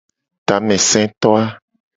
Tameseto 0.47 1.29
a. 1.41 1.43